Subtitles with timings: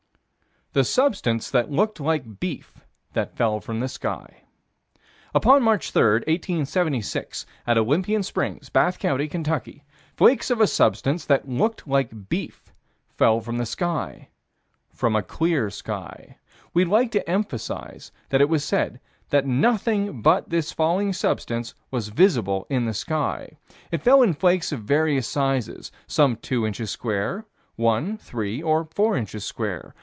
[0.73, 2.79] The substance that looked like beef
[3.11, 4.43] that fell from the sky.
[5.35, 9.83] Upon March 3, 1876, at Olympian Springs, Bath County, Kentucky,
[10.15, 12.71] flakes of a substance that looked like beef
[13.17, 14.29] fell from the sky
[14.93, 16.37] "from a clear sky."
[16.73, 22.07] We'd like to emphasize that it was said that nothing but this falling substance was
[22.07, 23.57] visible in the sky.
[23.91, 27.45] It fell in flakes of various sizes; some two inches square,
[27.75, 29.93] one, three or four inches square.